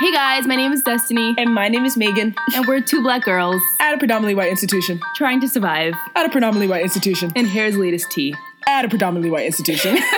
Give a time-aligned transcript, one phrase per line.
[0.00, 2.34] Hey guys, my name is Destiny, And my name is Megan.
[2.54, 5.00] and we're two black girls At a predominantly white institution.
[5.14, 5.94] trying to survive.
[6.16, 7.30] At a predominantly white institution.
[7.36, 8.34] And here's latest tea.
[8.66, 9.96] At a predominantly white institution.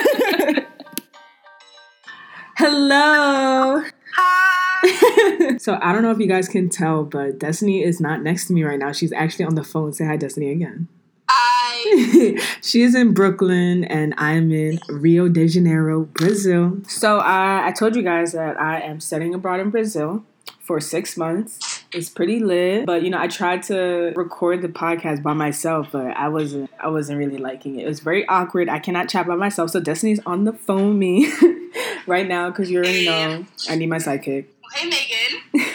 [2.57, 3.83] Hello.
[4.15, 5.57] Hi.
[5.59, 8.53] so I don't know if you guys can tell, but Destiny is not next to
[8.53, 8.91] me right now.
[8.91, 9.93] She's actually on the phone.
[9.93, 10.87] Say hi, Destiny, again.
[12.39, 16.77] I she is in Brooklyn and I'm in Rio de Janeiro, Brazil.
[16.87, 20.23] So uh, I told you guys that I am studying abroad in Brazil
[20.61, 21.85] for six months.
[21.93, 26.07] It's pretty lit, but you know I tried to record the podcast by myself, but
[26.17, 26.69] I wasn't.
[26.79, 27.85] I wasn't really liking it.
[27.85, 28.67] It was very awkward.
[28.67, 31.31] I cannot chat by myself, so Destiny's on the phone me
[32.07, 34.45] right now because you already know I need my sidekick.
[34.73, 35.66] hey Megan.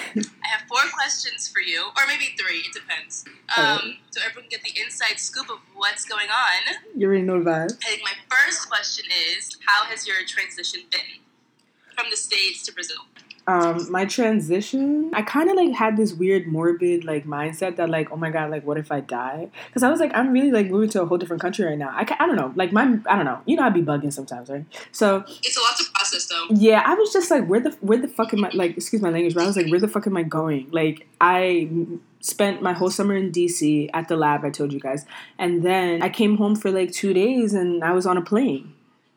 [0.72, 2.64] Four questions for you, or maybe three.
[2.64, 3.26] It depends.
[3.58, 6.76] Um, so everyone can get the inside scoop of what's going on.
[6.96, 7.76] You already know the vibes.
[7.84, 9.04] I think my first question
[9.36, 11.20] is, how has your transition been
[11.94, 13.04] from the states to Brazil?
[13.48, 18.08] Um my transition i kind of like had this weird morbid like mindset that like
[18.12, 19.48] oh my god like what if i die?
[19.66, 21.88] Because i was like i'm really like moving to a whole different country right now.
[21.90, 22.52] I, I don't know.
[22.54, 23.40] Like my i don't know.
[23.46, 24.64] You know i'd be bugging sometimes right?
[24.92, 26.46] So It's a lot to process, though.
[26.50, 29.10] yeah i was just like where the where the fuck am i like excuse my
[29.10, 30.68] language but i was like where the fuck am i going?
[30.70, 31.68] Like i
[32.20, 35.04] spent my whole summer in dc at the lab i told you guys
[35.38, 38.72] and then i came home for like two days and i was on a plane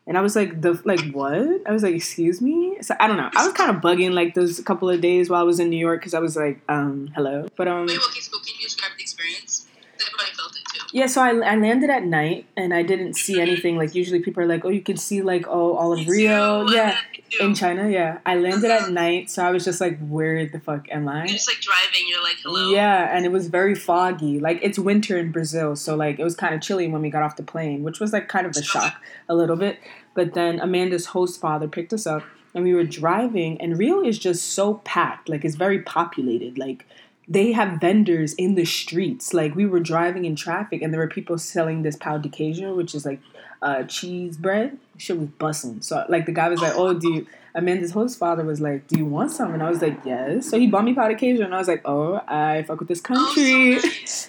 [0.06, 1.62] and I was like, the like what?
[1.66, 2.76] I was like, excuse me.
[2.80, 3.28] So I don't know.
[3.34, 5.78] I was kind of bugging like those couple of days while I was in New
[5.78, 7.48] York because I was like, um, hello.
[7.56, 9.66] But um, Wait, can you describe the experience?
[10.00, 10.75] Everybody felt it too.
[10.92, 11.06] Yeah.
[11.06, 13.76] So I, I landed at night and I didn't see anything.
[13.76, 16.68] Like usually people are like, oh, you can see like oh all of Rio.
[16.68, 16.96] Yeah,
[17.40, 17.88] in China.
[17.88, 21.18] Yeah, I landed at night, so I was just like, where the fuck am I?
[21.18, 22.06] You're just like driving.
[22.08, 22.70] You're like, hello.
[22.70, 24.40] Yeah, and it was very foggy.
[24.40, 27.22] Like it's winter in Brazil, so like it was kind of chilly when we got
[27.22, 29.78] off the plane, which was like kind of a shock a little bit.
[30.14, 32.22] But then Amanda's host father picked us up
[32.56, 35.28] and we were driving and Rio is just so packed.
[35.28, 36.56] Like it's very populated.
[36.56, 36.86] Like
[37.28, 39.34] they have vendors in the streets.
[39.34, 42.76] Like we were driving in traffic and there were people selling this pão de queijo,
[42.76, 43.20] which is like
[43.62, 44.78] uh, cheese bread.
[44.96, 45.82] Shit was bussing.
[45.82, 48.98] So like the guy was like, "Oh, do you?" Amanda's host father was like, "Do
[48.98, 51.44] you want some?" And I was like, "Yes." So he bought me pão de queijo,
[51.44, 53.78] and I was like, "Oh, I fuck with this Oh, country."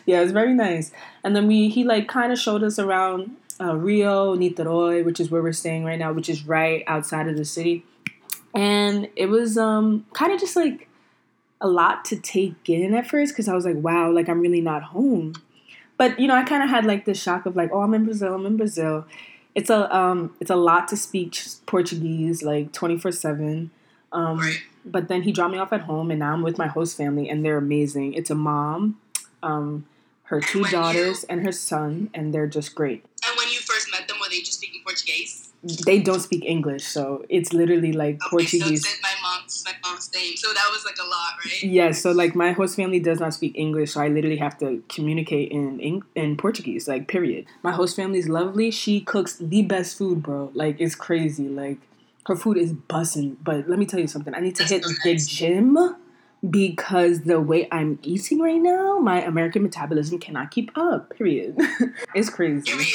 [0.05, 0.91] yeah, it was very nice.
[1.23, 5.29] And then we he like kind of showed us around uh, Rio, Niterói, which is
[5.29, 7.85] where we're staying right now, which is right outside of the city.
[8.55, 10.86] And it was um kind of just like
[11.59, 14.61] a lot to take in at first because I was like, wow, like I'm really
[14.61, 15.33] not home.
[15.97, 18.05] But you know, I kind of had like this shock of like, oh, I'm in
[18.05, 18.33] Brazil.
[18.35, 19.05] I'm in Brazil.
[19.55, 21.35] It's a um, it's a lot to speak
[21.65, 23.71] Portuguese like 24 seven.
[24.11, 24.59] Um, Right.
[24.85, 27.27] But then he dropped me off at home, and now I'm with my host family,
[27.27, 28.13] and they're amazing.
[28.13, 28.97] It's a mom,
[29.43, 29.85] um,
[30.23, 33.03] her two you- daughters, and her son, and they're just great.
[33.27, 35.49] And when you first met them, were they just speaking Portuguese?
[35.85, 38.87] They don't speak English, so it's literally like Okay, Portuguese.
[38.87, 38.95] so
[39.47, 40.35] it's my mom's name.
[40.35, 41.63] So that was like a lot, right?
[41.63, 44.83] Yes, so like my host family does not speak English, so I literally have to
[44.89, 47.45] communicate in in Portuguese, like period.
[47.63, 48.71] My host family's lovely.
[48.71, 50.51] She cooks the best food, bro.
[50.53, 51.47] Like it's crazy.
[51.47, 51.79] Like
[52.27, 53.37] her food is bussing.
[53.43, 54.33] But let me tell you something.
[54.33, 55.95] I need to That's hit so the gym
[56.49, 61.15] because the way I'm eating right now, my American metabolism cannot keep up.
[61.17, 61.55] Period.
[62.15, 62.63] it's crazy.
[62.63, 62.87] Period.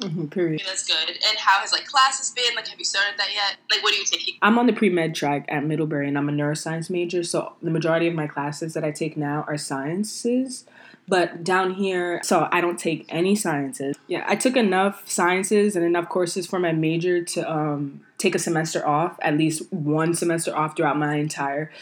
[0.00, 0.60] Mhm, period.
[0.60, 1.08] Okay, that's good.
[1.08, 2.54] And how has like classes been?
[2.54, 3.56] Like, have you started that yet?
[3.70, 4.34] Like, what are you taking?
[4.42, 7.22] I'm on the pre med track at Middlebury and I'm a neuroscience major.
[7.22, 10.64] So the majority of my classes that I take now are sciences.
[11.08, 13.96] But down here, so I don't take any sciences.
[14.06, 18.38] Yeah, I took enough sciences and enough courses for my major to um, take a
[18.38, 21.72] semester off, at least one semester off throughout my entire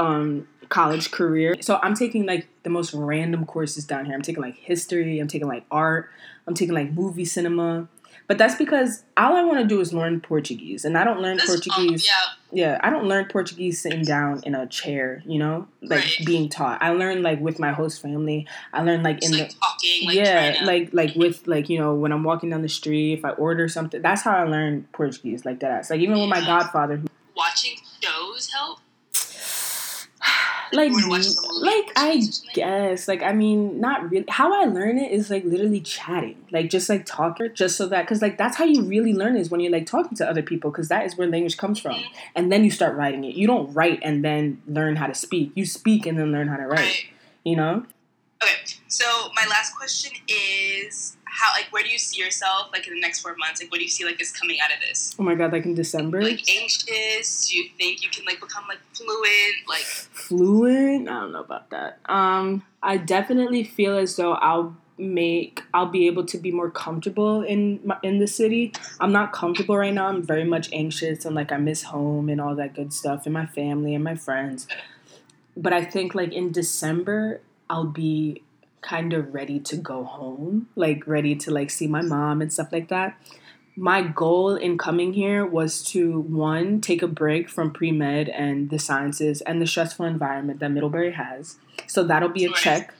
[0.00, 1.56] um, college career.
[1.60, 4.14] So I'm taking like the most random courses down here.
[4.14, 6.08] I'm taking like history, I'm taking like art,
[6.46, 7.88] I'm taking like movie cinema.
[8.26, 11.40] But that's because all I want to do is learn Portuguese, and I don't learn
[11.40, 12.06] um, Portuguese.
[12.06, 12.12] yeah.
[12.52, 16.26] Yeah, I don't learn Portuguese sitting down in a chair, you know, like Right.
[16.26, 16.80] being taught.
[16.82, 18.46] I learn like with my host family.
[18.72, 20.06] I learn like Just in like the talking.
[20.06, 23.24] Like, yeah, like like with like you know when I'm walking down the street, if
[23.24, 25.44] I order something, that's how I learn Portuguese.
[25.44, 25.90] Like that.
[25.90, 28.78] Like even with my godfather, who- watching shows help.
[30.72, 32.22] Like you wanna watch some movies like I
[32.54, 34.24] guess like I mean not really.
[34.28, 38.02] How I learn it is like literally chatting, like just like talking, just so that
[38.02, 40.70] because like that's how you really learn is when you're like talking to other people
[40.70, 42.02] because that is where language comes from,
[42.34, 43.34] and then you start writing it.
[43.34, 45.52] You don't write and then learn how to speak.
[45.54, 47.06] You speak and then learn how to write.
[47.44, 47.86] You know.
[48.42, 48.54] Okay.
[48.88, 50.99] So my last question is
[51.40, 53.60] how like where do you see yourself like in the next four months?
[53.60, 55.16] Like what do you see like is coming out of this?
[55.18, 55.52] Oh my god!
[55.52, 57.48] Like in December, Like anxious?
[57.48, 59.68] Do you think you can like become like fluent?
[59.68, 61.08] Like fluent.
[61.08, 61.98] I don't know about that.
[62.06, 67.42] Um, I definitely feel as though I'll make I'll be able to be more comfortable
[67.42, 68.72] in my, in the city.
[69.00, 70.08] I'm not comfortable right now.
[70.08, 73.32] I'm very much anxious and like I miss home and all that good stuff and
[73.32, 74.68] my family and my friends.
[75.56, 77.40] But I think like in December
[77.70, 78.42] I'll be
[78.82, 82.72] kind of ready to go home, like ready to like see my mom and stuff
[82.72, 83.16] like that.
[83.76, 88.68] My goal in coming here was to one take a break from pre med and
[88.70, 91.56] the sciences and the stressful environment that Middlebury has.
[91.86, 92.94] So that'll be a check.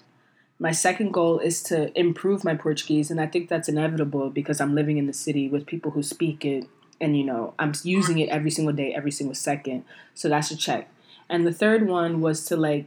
[0.59, 4.75] My second goal is to improve my Portuguese, and I think that's inevitable because I'm
[4.75, 6.67] living in the city with people who speak it,
[7.01, 9.85] and you know I'm using it every single day, every single second.
[10.15, 10.89] So that's a check.
[11.29, 12.87] And the third one was to like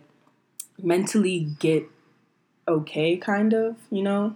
[0.82, 1.90] mentally get
[2.68, 4.36] okay, kind of, you know?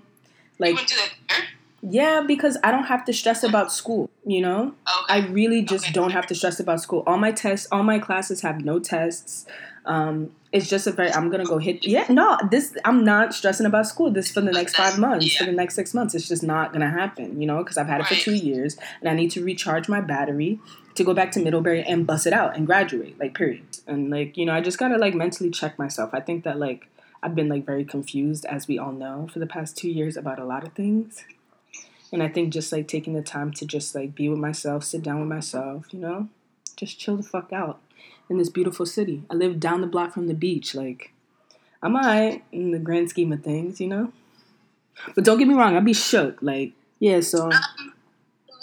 [0.59, 1.43] Like, you went to the there?
[1.81, 4.73] yeah, because I don't have to stress about school, you know?
[5.03, 5.13] Okay.
[5.13, 5.93] I really just Okay.
[5.93, 7.03] don't have to stress about school.
[7.07, 9.45] All my tests, all my classes have no tests.
[9.85, 13.65] Um, it's just a very, I'm gonna go hit, yeah, no, this, I'm not stressing
[13.65, 14.11] about school.
[14.11, 16.13] This for the next five months, for the next six months.
[16.15, 19.09] It's just not gonna happen, you know, because I've had it for two years and
[19.09, 20.59] I need to recharge my battery
[20.95, 23.63] to go back to Middlebury and bust it out and graduate, like, period.
[23.85, 26.09] And, like, you know, I just gotta, like, mentally check myself.
[26.13, 26.87] I think that, like,
[27.23, 30.39] I've been, like, very confused, as we all know, for the past two years about
[30.39, 31.23] a lot of things.
[32.11, 35.03] And I think just like taking the time to just like be with myself, sit
[35.03, 36.29] down with myself, you know,
[36.77, 37.81] just chill the fuck out
[38.29, 39.23] in this beautiful city.
[39.29, 40.73] I live down the block from the beach.
[40.73, 41.11] Like,
[41.83, 44.13] I'm alright in the grand scheme of things, you know.
[45.15, 46.41] But don't get me wrong, I'd be shook.
[46.41, 47.19] Like, yeah.
[47.19, 47.93] So, Um,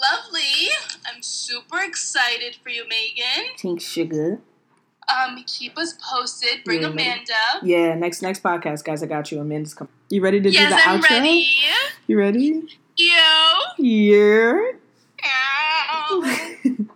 [0.01, 0.69] lovely.
[1.05, 3.53] I'm super excited for you, Megan.
[3.59, 4.39] pink sugar.
[5.13, 6.63] Um, keep us posted.
[6.63, 7.33] Bring Yeah, Amanda.
[7.63, 7.95] Yeah.
[7.95, 9.03] Next next podcast, guys.
[9.03, 9.39] I got you.
[9.39, 9.91] Amanda's coming.
[10.09, 11.09] You ready to Yes, do the I'm outro?
[11.09, 11.47] ready.
[12.07, 12.63] You ready?
[12.97, 13.13] You.
[13.77, 14.61] Yeah.
[15.23, 16.55] Ow.